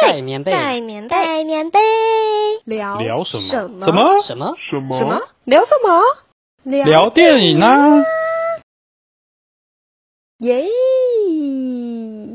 [0.00, 1.78] 盖棉被，盖棉被，盖棉被，
[2.64, 3.48] 聊聊什么？
[3.48, 3.86] 什么？
[4.22, 4.56] 什么？
[4.70, 4.98] 什么？
[4.98, 5.20] 什么？
[5.44, 6.02] 聊什么？
[6.64, 8.02] 聊聊电影啊！
[10.38, 10.66] 耶！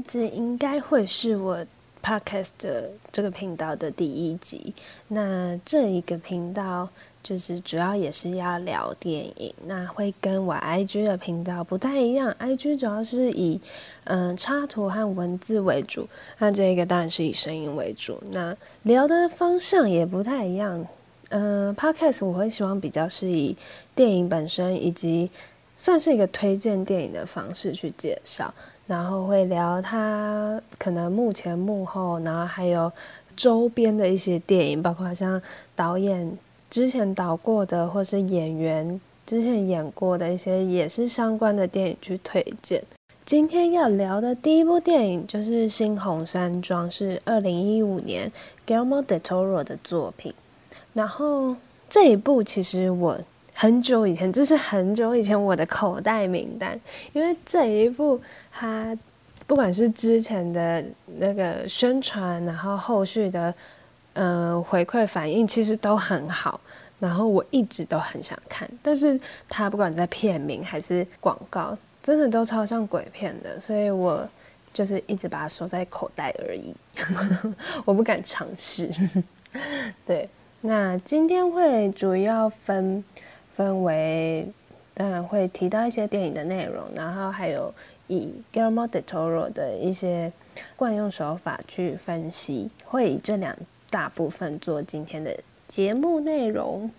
[0.07, 1.65] 这应该会是我
[2.01, 4.73] podcast 的这个频道的第一集。
[5.07, 6.89] 那这一个频道
[7.21, 12.33] 就是主要也是要聊电影，那会跟我 IG 的频道不太一样。
[12.39, 13.59] IG 主要是以
[14.05, 18.17] 嗯插图和文字为主，那这个当然是以声音为主。
[18.31, 20.85] 那聊的方向也不太一样。
[21.29, 23.55] 嗯，podcast 我会希望比较是以
[23.93, 25.29] 电影本身以及
[25.75, 28.51] 算是一个推荐电影的方式去介绍，
[28.87, 32.91] 然后会聊它可能幕前幕后，然后还有
[33.35, 35.39] 周边的一些电影，包括像
[35.75, 36.35] 导演
[36.69, 42.83] 之前导过的，或是演员之前演过的一些也是相关的电影去推荐。
[43.25, 48.31] 今天要聊的第一部电影就是《猩红山庄》，是二零一五年
[48.65, 50.33] Guillermo del Toro 的作品。
[50.93, 51.55] 然后
[51.87, 53.19] 这一部其实我
[53.53, 56.79] 很久以前，这是很久以前我的口袋名单，
[57.13, 58.19] 因为这一部
[58.51, 58.97] 它
[59.45, 60.83] 不管是之前的
[61.17, 63.53] 那个宣传，然后后续的
[64.19, 66.59] 呃回馈反应，其实都很好。
[66.99, 69.17] 然后我一直都很想看，但是
[69.47, 74.27] 它不管在片名还是广告，真的都超像鬼片的，所以我
[74.73, 76.75] 就是一直把它收在口袋而已，
[77.85, 78.91] 我不敢尝试。
[80.05, 80.27] 对。
[80.61, 83.01] 那今天会主要分
[83.55, 84.45] 分为，
[84.93, 87.73] 当然会提到一些电影的内容，然后还有
[88.07, 90.29] 以 Guillermo del Toro 的一些
[90.75, 93.55] 惯用手法去分析，会以这两
[93.89, 95.37] 大部分做今天的
[95.67, 96.89] 节目内容。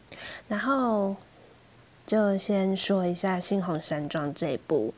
[0.49, 1.17] 然后
[2.07, 4.93] 就先说一下《猩红山庄》这部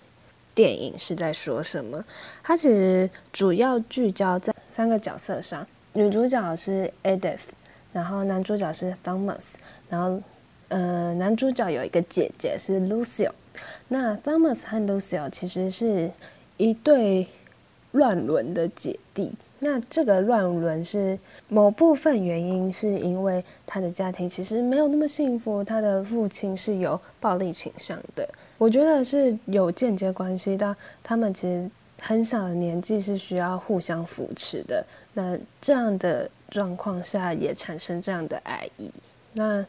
[0.54, 2.04] 电影是在说什么。
[2.42, 7.40] 它其实主要聚焦在三个角色上，女主角是 Edith。
[7.92, 9.52] 然后男主角是 Thomas，
[9.90, 10.18] 然后
[10.68, 13.30] 呃男主角有一个姐姐是 Lucio，
[13.88, 16.10] 那 Thomas 和 Lucio 其实是
[16.56, 17.26] 一对
[17.90, 19.32] 乱伦的姐弟。
[19.62, 21.18] 那这个乱伦是
[21.48, 28.28] 某部分原因是因为他的家庭其实没有那么幸福，他的父亲是有暴力倾向的。
[28.58, 31.70] 我觉得是有间接关系到他们其实
[32.00, 34.84] 很小的年纪是需要互相扶持的。
[35.14, 36.28] 那这样的。
[36.52, 38.92] 状况下也产生这样的爱意，
[39.32, 39.64] 那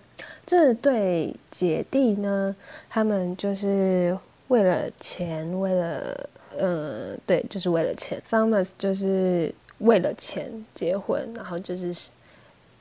[0.46, 2.54] 这对姐弟呢？
[2.90, 8.22] 他们就是为了钱，为了呃，对，就是为了钱。
[8.30, 12.10] Thomas 就是为了钱结婚，然后就是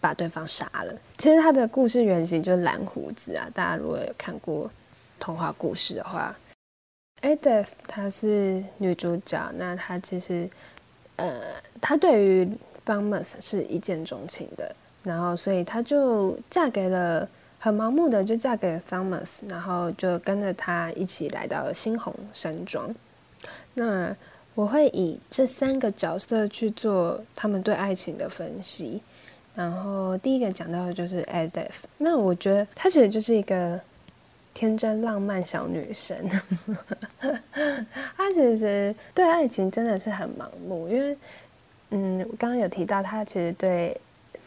[0.01, 0.95] 把对方杀了。
[1.19, 4.71] 其实他的故事原型就是蓝胡子啊，大家如果有看过
[5.19, 6.37] 童话故事的话
[7.21, 10.49] ，Edith 她是女主角，那她其实
[11.17, 11.41] 呃，
[11.81, 12.49] 她对于
[12.85, 22.93] Thomas 是一见钟情的，然后所以她就嫁给了很盲目的就嫁给了 Thomas，然后就跟着他一起来到了猩红山庄。
[23.75, 24.15] 那
[24.55, 29.01] 我会以这三个角色去做他们对爱情的分析。
[29.55, 33.81] 然后第一个讲到的就是 Edith，那我觉得她其实就是一个
[34.55, 36.17] 天真浪漫小女生，
[38.17, 41.17] 她其实对爱情真的是很盲目，因为。
[41.95, 43.95] 嗯，我刚刚有提到，她其实对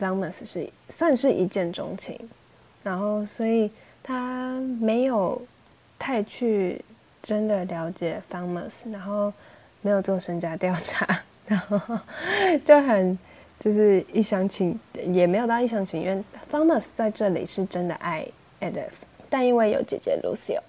[0.02, 2.20] Thomas 是算是一见钟情，
[2.82, 3.70] 然后所以
[4.02, 5.40] 她没有
[6.00, 6.84] 太去
[7.22, 9.32] 真的了解 Thomas，然后
[9.85, 11.07] 没有做身家调查，
[11.46, 11.79] 然后
[12.66, 13.16] 就很
[13.59, 14.79] 就是一厢情，
[15.13, 16.25] 也没有到一厢情愿。
[16.51, 18.28] Thomas 在这里是真的爱
[18.59, 18.90] Edith，
[19.29, 20.59] 但因为有姐姐 Lucio，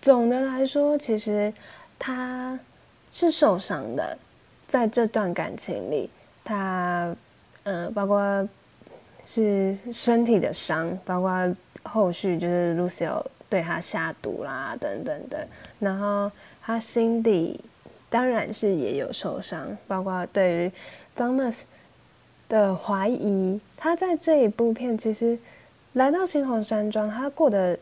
[0.00, 1.52] 总的来说，其实
[1.98, 2.56] 他
[3.10, 4.16] 是受伤的，
[4.68, 6.08] 在这段感情里。
[6.44, 7.12] 他，
[7.64, 8.48] 呃，包括
[9.24, 15.44] 是身体的伤，包括后续就是 Lucio 对他下毒啦，等等的。
[15.80, 16.30] 然后
[16.62, 17.60] 他心底
[18.10, 20.72] 当然是也有受伤，包括对于
[21.16, 21.62] Thomas
[22.50, 23.58] 的怀疑。
[23.78, 25.38] 他在这一部片其实
[25.94, 27.78] 来到新红山庄，他过得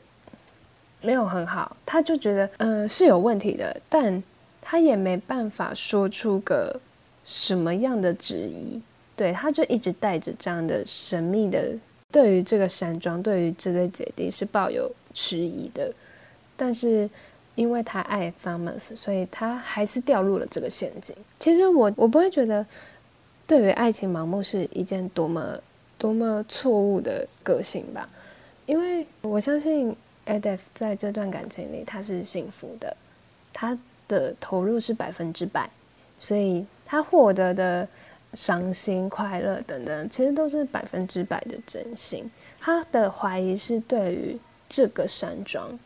[1.03, 4.23] 没有很好，他就觉得嗯是有问题的，但
[4.63, 6.81] 他也没办法说出个。
[7.25, 8.81] 什么样的质疑？
[9.15, 11.77] 对，他就一直带着这样的神秘的，
[12.11, 15.93] 对于这个山庄，对于这对姐弟是抱有迟疑的。
[16.57, 17.07] 但是
[17.59, 21.15] 因为他爱 Thomas，所以他还是掉入了这个陷阱。
[21.41, 22.65] 其实我我不会觉得，
[23.47, 25.59] 对于爱情盲目是一件多么
[25.99, 28.09] 多么错误的个性吧，
[28.67, 32.97] 因为我相信 Edith 在这段感情里他是幸福的，
[33.53, 33.77] 他
[34.07, 35.69] 的投入是百分之百，
[36.19, 36.65] 所以。
[36.91, 37.87] 他获得的，
[38.33, 42.25] 伤心、快乐等等，其实都是百分之百的真心。
[42.59, 44.41] 他的怀疑是对于
[44.71, 45.79] 这个山庄，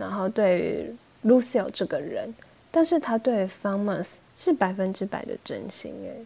[0.00, 2.34] 然后对于 Lucio 这个人，
[2.70, 6.24] 但是他对 Farmers 是百分之百的真心诶。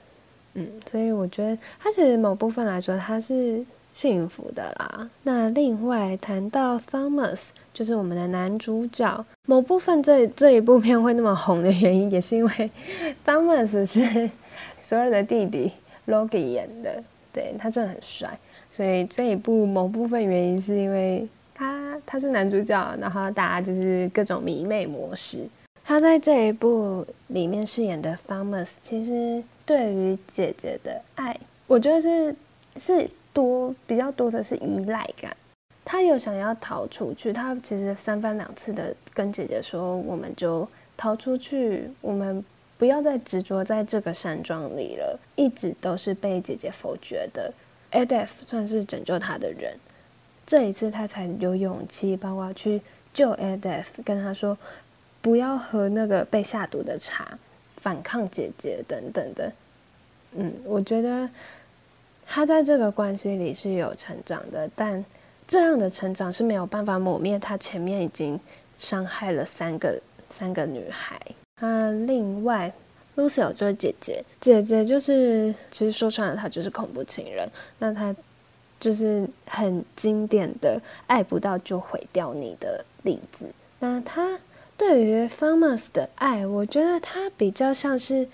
[0.54, 5.10] 嗯，所以我觉得他其实某部分来说他是幸福的啦。
[5.24, 12.70] 那另外谈到 Farmers，就是我们的男主角，某部分这这一部片会那么红的原因，也是因为
[13.26, 14.30] Farmers 是
[14.80, 15.72] 所有的弟弟
[16.06, 18.38] Logi 演的，对他真的很帅。
[18.70, 25.48] 所以这一部某部分原因是因为他他是男主角，然后大家就是各种迷妹模式。
[25.84, 32.34] 他在这一部里面饰演的 Thomas，其实对于姐姐的爱，我觉得是
[32.76, 35.36] 是多比较多的是依赖感。
[35.84, 40.66] 他有想要逃出去，他其实三番两次的跟姐姐说：“我们就
[40.96, 42.42] 逃出去，我们
[42.78, 47.52] 不要再执着在这个山庄里了。”一直都是被姐姐否决的。
[47.92, 49.76] Adf 算是拯救他的人，
[50.46, 52.80] 这一次他才有勇气，包括去
[53.12, 54.56] 救 Adf，跟他说
[55.20, 57.38] 不要喝那个被下毒的茶，
[57.76, 59.52] 反抗姐姐等等的。
[60.32, 61.28] 嗯，我觉得
[62.26, 65.04] 他在这个关系里是有成长的，但
[65.46, 68.38] 这样的成长是没有办法抹灭他前面已经
[68.78, 71.20] 伤害了三个三个女孩。
[71.60, 72.72] 啊，另外。
[73.16, 77.48] Lucy 就是姐姐，姐姐就是其实说穿了，她就是恐怖情人。
[77.78, 78.12] 那她
[78.78, 83.46] 就是很经典的爱不到就毁掉你的例子。
[83.78, 84.38] 那他
[84.76, 88.28] 对于 Farmers 的爱，我觉得他比较像是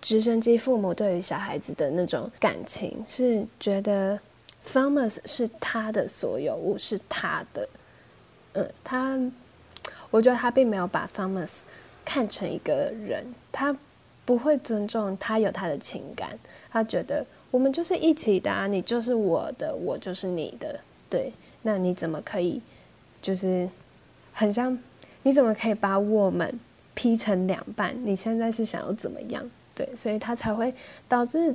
[0.00, 4.18] 直升机父母对于小孩子的那种感情，是觉得
[4.66, 7.68] Farmers 是他的所有物，是他的。
[8.54, 9.18] 嗯，他，
[10.10, 11.60] 我觉得他并没有把 Farmers
[12.04, 13.76] 看成一个人，他。
[14.26, 16.36] 不会尊重他有他的情感，
[16.72, 17.24] 他觉得
[17.56, 21.32] 我们就是一起的，你就是我的，我就是你的，对，
[21.62, 22.60] 那你怎么可以，
[23.22, 23.66] 就是
[24.34, 24.78] 很像，
[25.22, 26.60] 你怎么可以把我们
[26.92, 27.96] 劈成两半？
[28.04, 29.42] 你现在是想要怎么样？
[29.74, 30.74] 对，所以他才会
[31.08, 31.54] 导致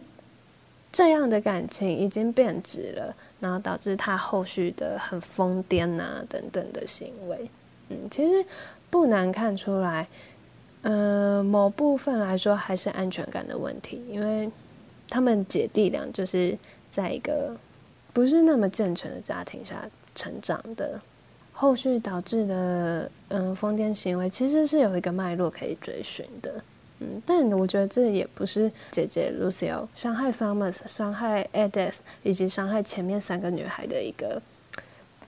[0.92, 7.48] 这样的感情已经变质了，然后导致他后续的很疯癫啊等等的行为，
[7.90, 8.44] 嗯，其实
[8.90, 10.08] 不难看出来。
[10.82, 14.50] 呃，某部分来说还是安全感的问题，因为
[15.12, 16.58] 他们姐弟俩就是
[16.90, 17.54] 在一个
[18.14, 21.00] 不是那么健全的家庭下成长的，
[21.52, 26.64] 后续导致的嗯疯癫行为其实是有一个脉络可以追寻的，
[27.00, 34.42] 嗯，但我觉得这也不是姐姐 Lucio 伤害 Farmers、伤害 Edith 以及伤害前面三个女孩的一个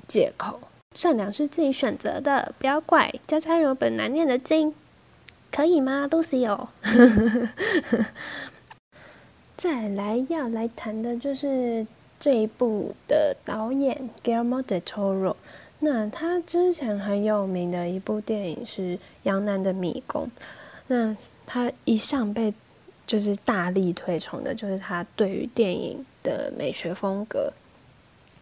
[0.08, 0.60] 借口。
[0.96, 4.74] 善良是自己选择的，不要怪家家有本难念的经。
[5.52, 6.68] 可以吗，Lucio？
[9.64, 11.88] 再来要来谈的就是
[12.20, 15.38] 这一部的导演 Guillermo del Toro。
[15.80, 20.26] 那他之前很有名的一部电影是《杨楠的迷宫》。
[20.88, 21.16] 那
[21.46, 22.54] 他一向被
[23.08, 27.54] 就是大力推崇的，就是他对于电影的美学风格。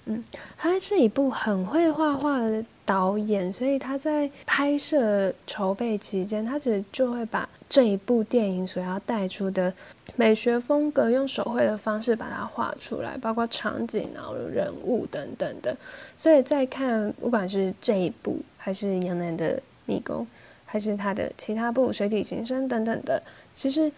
[0.05, 0.23] 嗯，
[0.57, 2.63] 他是一部很会画画的。
[2.83, 9.73] 导演，所以他在拍摄筹备期间，他其实就会把这一部电影所要带出的
[10.17, 15.73] 美学风格，用手绘的方式把它画出来，包括场景然后人物等等的。
[16.17, 20.27] 所以在看不管是这一部，还是杨楠的迷宫，
[20.65, 23.89] 还是他的其他部水底情深等等的，其实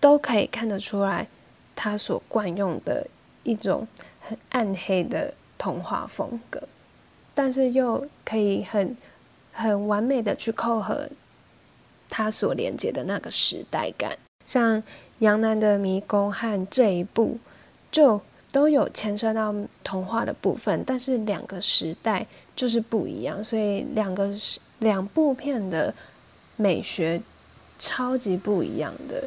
[0.00, 1.28] 都可以看得出来，
[1.76, 3.06] 他所惯用的
[3.42, 3.86] 一种
[4.22, 6.62] 很暗黑的童话风格。
[7.34, 8.96] 但是又可以很
[9.52, 11.08] 很完美的去扣合
[12.10, 14.82] 他所连接的那个时代感，像
[15.20, 17.38] 杨楠的迷宫和这一部
[17.90, 24.30] 就都有牵涉到童话的部分，但是两个时代就是不一样，所以两个
[24.80, 25.94] 两部片的
[26.56, 27.22] 美学
[27.78, 29.26] 超级不一样的。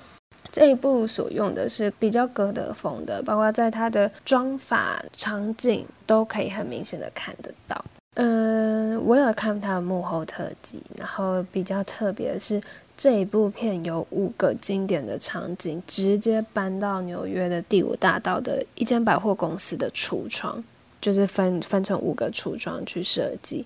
[0.55, 7.83] 这一部所用的是比较歌德风的，包括在它的妆法、场景都可以很明显的看得到。
[8.13, 12.62] 嗯，我有看他的幕后特辑，然后比较特别的是
[12.95, 20.63] 这一部片有五个经典的场景，直接搬到纽约的第五大道的一间百货公司的橱窗，
[21.01, 23.65] 就是分分成五个橱窗去设计，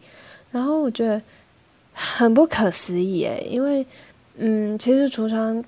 [0.50, 1.22] 然后我觉得
[1.94, 3.86] 很不可思议诶，因为
[4.38, 5.64] 嗯，其实橱窗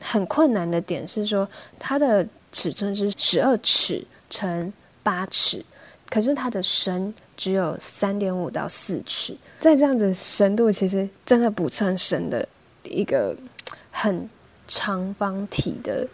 [0.00, 1.48] 很困难的点是说
[1.78, 4.72] 它的尺寸是十二尺乘
[5.02, 5.64] 八尺，
[6.08, 7.14] 可是它的深。
[7.36, 12.48] 只有三点五到四尺，在这样子深度，其实真的不算深的
[12.84, 13.36] 一个
[13.90, 14.30] 很
[14.68, 16.06] 长方体的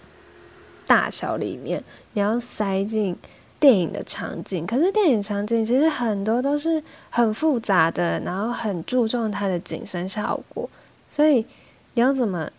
[0.87, 1.84] 大小里面，
[2.14, 3.14] 你要塞进
[3.58, 4.66] 电影的场景。
[4.66, 10.66] 可是电影场景其实很多都是很复杂的，然后很注重它的景深效果，
[11.06, 11.44] 所以
[11.92, 12.50] 你要怎么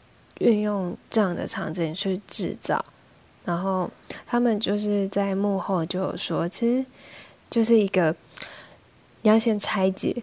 [0.41, 2.83] 运用这样的场景去制造？
[3.45, 3.89] 然后
[4.25, 6.85] 他们就是在幕后就有说，其实
[7.49, 8.15] 就是一个
[9.21, 10.15] 你要先拆解，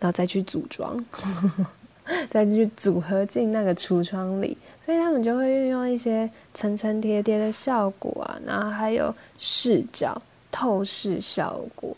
[0.00, 1.04] 然后再去组装。
[2.30, 10.16] 再去组合进那个橱窗里，所以他们就会运用一些层层叠叠的效果啊，然后还有视角
[10.52, 11.96] 透视效果，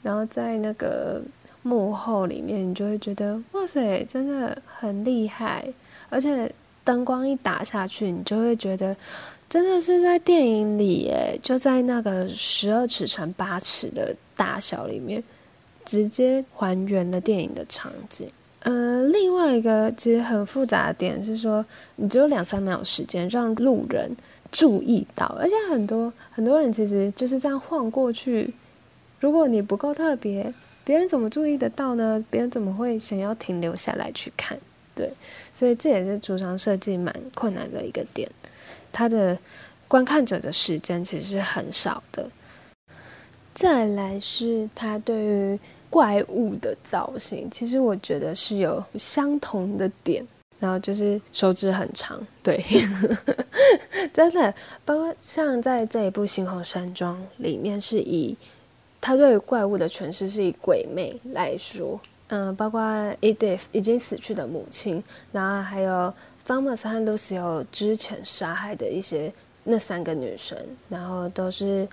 [0.00, 1.20] 然后在那个
[1.62, 5.66] 幕后里面，你就会觉得哇塞，真的很厉害，
[6.08, 6.48] 而且
[6.84, 8.96] 灯光一打下去，你就会觉得
[9.48, 15.22] 真的是在电影里耶，就在那个十二尺乘八尺的大小里面，
[15.84, 18.30] 直接还原了电影的场景。
[18.60, 21.64] 呃，另外一个其实很复杂的点是说，
[21.96, 24.16] 你只有两三秒时间让路人
[24.52, 28.54] 注意到，而且很多很多人其实就是这样晃过去。
[29.18, 30.52] 如果你不够特别，
[30.84, 32.24] 别人怎么注意得到呢？
[32.30, 34.58] 别人怎么会想要停留下来去看？
[34.94, 35.10] 对，
[35.52, 38.28] 所以这也是橱窗设计蛮困难的一个点，
[38.92, 39.38] 它的
[39.88, 42.28] 观看者的时间其实是很少的。
[43.54, 45.58] 再来是它对于。
[45.92, 50.26] 怪物的造型，其实我觉得是有相同的点，
[50.58, 52.64] 然后就是手指很长，对，
[54.10, 54.54] 真的，
[54.86, 58.34] 包括像在这一部《猩红山庄》里面，是以
[59.02, 62.00] 他对于怪物的诠释是以鬼魅来说，
[62.32, 62.80] 嗯，包括
[63.20, 66.12] Edith 已经死去的母亲，然后还有
[66.46, 69.30] Thomas 和 Lucio 之前杀害的一些
[69.64, 70.56] 那三个女生，
[70.88, 71.86] 然后都是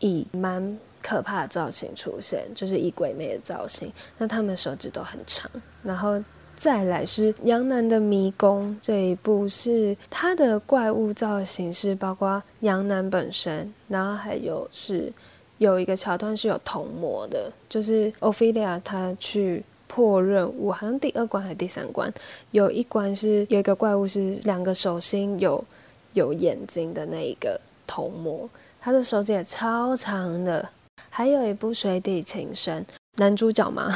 [0.00, 0.78] 以蛮。
[1.02, 3.92] 可怕的造型出现，就是以鬼魅的造型。
[4.18, 5.48] 那他们手指都很长，
[5.84, 6.20] 然后
[6.56, 15.12] 再来是杨楠的迷宫这一部，是他的怪物造型是包括杨楠本身，然后还有是
[15.58, 19.62] 有一个桥段是有铜模的，就是 Ophelia 她去
[19.96, 22.12] 破任务，好像第二关还是第三关，
[22.50, 25.64] 有一关是有一个怪物是两个手心有
[26.12, 28.46] 有眼睛的那一个头模，
[28.78, 30.68] 他的手指也超长的。
[31.08, 32.82] 还有一部《水底情深》，
[33.14, 33.90] 男主角嘛，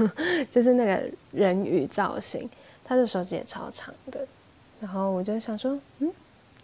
[0.50, 2.46] 就是那个人鱼造型，
[2.84, 4.20] 他的手指也超长的。
[4.78, 6.12] 然后我就想说，嗯，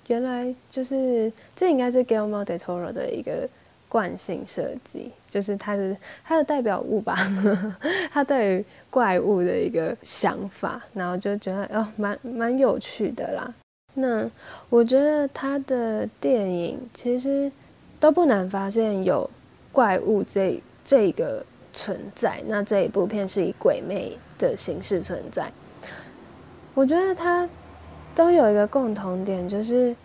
[0.09, 3.49] 原来就是这应该是 g a l m o d e Toro 的一个
[3.93, 5.95] 惯性设计，就是他的
[6.25, 7.15] 他的代表物吧，
[8.11, 13.55] 他对于怪物的一个想法，然后就觉得哦，蛮蛮有趣的啦。
[13.93, 14.27] 那
[14.71, 17.53] 我觉得他的电影其实
[18.01, 19.29] 都不难发现有。
[19.75, 25.51] 怪物这这个存在，那这一部片是以鬼魅的形式存在。
[26.75, 27.49] 我觉得它
[28.15, 29.97] 都有一个共同点，就是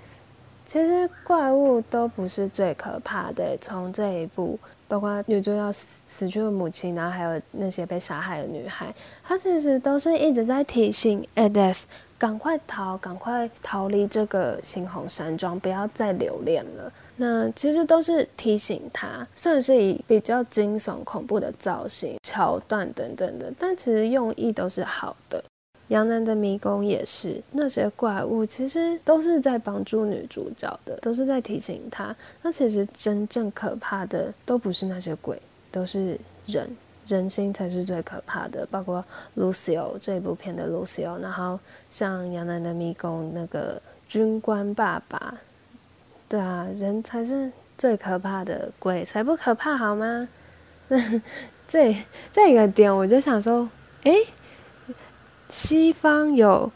[0.68, 3.58] 其实怪物都不是最可怕的。
[3.60, 8.94] 从这一部，包括女主角死死去的母亲，然后还有那些被杀害的女孩，
[9.24, 11.84] 她其实都是一直在提醒 Edith
[12.18, 16.92] 赶快逃，赶快逃离这个猩红山庄，不要再留恋了。
[17.16, 25.44] 那其实都是提醒他，算是以比较惊悚恐怖的造型、桥段等等的，但其实用意都是好的。
[25.90, 32.16] 杨楠的迷宫也是，那些怪物其实都是在帮助女主角的，都是在提醒她。
[32.42, 35.42] 那其实真正可怕的都不是那些鬼，
[35.72, 36.70] 都是人，
[37.08, 38.66] 人心才是最可怕的。
[38.70, 39.04] 包括
[39.38, 45.34] Lucio 这一部片的 Lucio，然后像杨楠的迷宫那个军官爸爸。
[46.30, 50.28] 对啊，人才是最可怕的，鬼才不可怕，好吗？
[50.90, 50.98] 那
[51.66, 51.96] 这
[52.34, 53.70] 这个点，我就想说，
[54.04, 54.14] 哎，
[55.50, 56.72] 西方有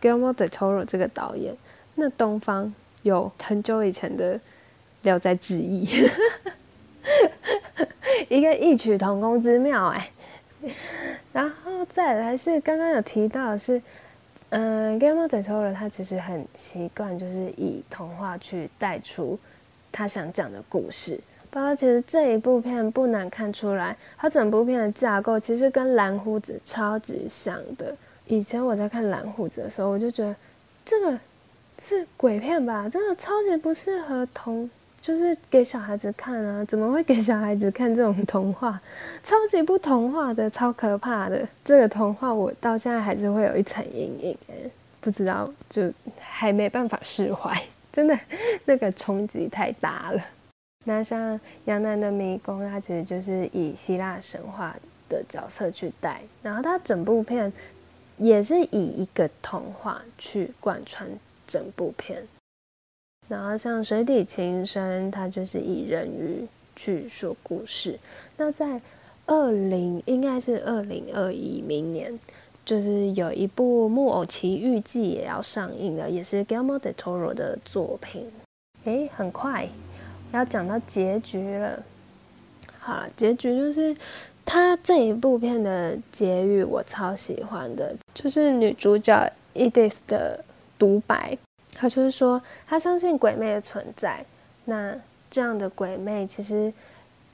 [0.00, 1.56] Guillermo DE Toro 这个导演，
[1.94, 4.36] 那东方有很久以前的
[5.02, 5.86] 《聊斋志异》，
[8.28, 10.10] 一个异曲同工之妙哎。
[11.32, 13.80] 然后再来是刚刚有提到是。
[14.54, 19.38] 嗯，Guillermo DE Toro 他其实很习惯，就是以童话去带出
[19.90, 21.18] 他想讲的故事。
[21.52, 27.94] 包括其实这一部片不难看出来，它整部片的架构其实跟蓝胡子超级像的。
[28.26, 30.34] 以前我在看蓝胡子的时候，我就觉得
[30.84, 31.18] 这个
[31.78, 34.68] 是鬼片吧，真的超级不适合童。
[35.02, 38.80] 就是给小孩子看啊，怎么会给小孩子看这种童话？
[39.24, 41.44] 超级不童话的，超可怕的。
[41.64, 44.38] 这个童话我到现在还是会有一层阴影，
[45.00, 47.60] 不知道就还没办法释怀，
[47.92, 48.16] 真的
[48.64, 50.22] 那个冲击太大了。
[50.84, 54.76] 那像杨楠的迷宫，它其实就是以希腊神话
[55.08, 57.52] 的角色去带，然后它整部片
[58.16, 61.08] 也是以一个童话去贯穿
[61.46, 62.26] 整部片。
[63.28, 67.98] 然后像《水底情深》，它就是以人鱼去说故事。
[68.36, 68.80] 那在
[69.26, 72.18] 二零应该是二零二一明年，
[72.64, 78.30] 就是有一部《木偶奇遇记》也要上映了，也是 Guillermo del Toro 的作品。
[78.84, 79.68] 诶，很快
[80.32, 81.82] 要讲到结局了。
[82.78, 83.96] 好，结局就是
[84.44, 90.44] 他这一部片的结语，我超喜欢的，就是女主角 Edith 的
[90.78, 91.38] 独白。
[91.74, 94.24] 她就是说，她相信鬼魅的存在。
[94.64, 94.94] 那
[95.30, 96.72] 这样的鬼魅其实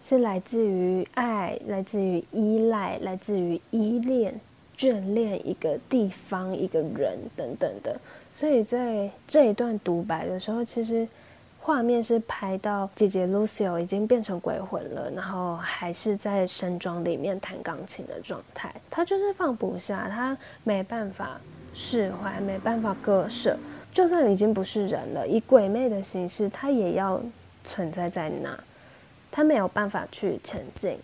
[0.03, 4.41] 是来自于爱，来自于依赖，来自于依恋、
[4.77, 8.01] 眷恋一个地方、一个人等等的。
[8.33, 11.07] 所以在这一段独白的时候，其实
[11.69, 18.75] 画面是拍到姐姐 Lucio 已经变成鬼魂了，然后还是在山庄里面弹钢琴的状态。
[18.89, 20.35] 她就是放不下，她
[20.65, 21.39] 没办法
[21.75, 23.55] 释怀，没办法割舍。
[23.93, 27.21] 就算已经不是人了，以鬼魅的形式，它也要
[27.63, 28.59] 存在在那，
[29.31, 30.99] 它没有办法去前进，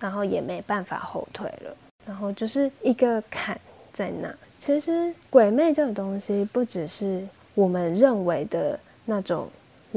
[0.00, 3.56] 然后也没办法后退了，然后就是一个坎
[3.92, 4.34] 在那。
[4.58, 7.24] 其实鬼魅这种东西，不只是
[7.54, 9.48] 我们认为的那种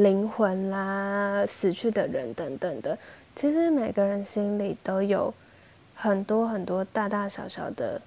[0.02, 2.98] 灵魂啦、死去的人等等的，
[3.36, 5.34] 其实每个人心里都有
[5.94, 8.02] 很多很多大大小小的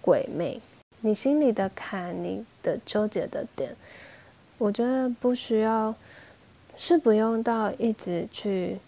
[0.00, 0.60] 鬼魅。
[1.00, 3.74] 你心里的坎，你的纠结的点，
[4.58, 5.94] 我觉得不需要，
[6.76, 8.78] 是不用到一直去，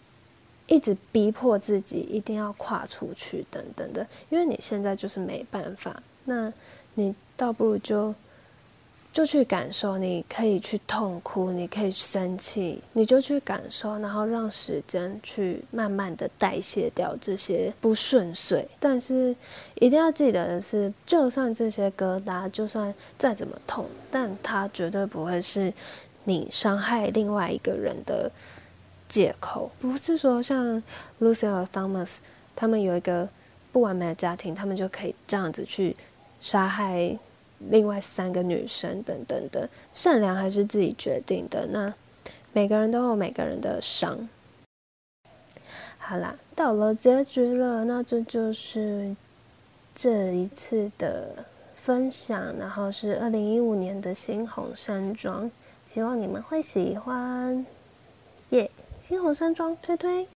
[0.67, 6.53] 一直逼迫自己一定要跨出去等等的，因为你现在就是没办法，那
[6.95, 8.13] 你倒不如就。
[9.15, 18.67] 就去感受，你可以去痛哭，你可以生气，你就去感受，然后让时间去慢慢的代谢掉这些不顺遂。
[18.81, 19.33] 但是
[19.77, 25.73] 一定要记得的是，就算这些疙瘩，就算再怎么痛，但它绝对不会是
[26.25, 28.29] 你伤害另外一个人的
[29.09, 29.71] 借口。
[29.79, 30.83] 不是说像
[31.21, 32.17] Lucy 和 Thomas
[32.57, 33.29] 他们有一个
[33.71, 35.97] 不完美的家庭，他们就可以这样子去
[36.41, 37.17] 杀害。
[37.59, 41.67] 另外三个女生等等的，善良还是自己决定的。
[41.69, 41.95] 那
[42.53, 44.29] 每个人都有每个人的伤。
[45.99, 49.17] 好啦，到了结局了，那这就是
[49.95, 52.55] 这一次的分享。
[52.59, 55.51] 然后是二零一五年的新红山庄，
[55.87, 57.65] 希望你们会喜欢。
[58.51, 58.71] 耶，
[59.03, 60.29] 新红山庄推推。